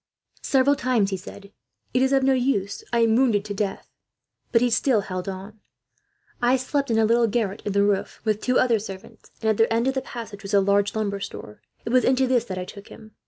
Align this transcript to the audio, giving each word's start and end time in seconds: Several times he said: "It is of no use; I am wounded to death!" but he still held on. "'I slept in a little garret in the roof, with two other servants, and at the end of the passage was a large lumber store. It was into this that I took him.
Several 0.41 0.75
times 0.75 1.11
he 1.11 1.15
said: 1.17 1.51
"It 1.93 2.01
is 2.01 2.11
of 2.11 2.23
no 2.23 2.33
use; 2.33 2.83
I 2.91 3.01
am 3.01 3.15
wounded 3.15 3.45
to 3.45 3.53
death!" 3.53 3.87
but 4.51 4.59
he 4.59 4.71
still 4.71 5.01
held 5.01 5.29
on. 5.29 5.59
"'I 6.41 6.55
slept 6.57 6.89
in 6.89 6.97
a 6.97 7.05
little 7.05 7.27
garret 7.27 7.61
in 7.65 7.73
the 7.73 7.83
roof, 7.83 8.19
with 8.23 8.41
two 8.41 8.57
other 8.57 8.79
servants, 8.79 9.29
and 9.41 9.49
at 9.51 9.57
the 9.57 9.71
end 9.71 9.87
of 9.87 9.93
the 9.93 10.01
passage 10.01 10.41
was 10.41 10.55
a 10.55 10.59
large 10.59 10.95
lumber 10.95 11.19
store. 11.19 11.61
It 11.85 11.89
was 11.91 12.03
into 12.03 12.25
this 12.25 12.45
that 12.45 12.57
I 12.57 12.65
took 12.65 12.87
him. 12.87 13.11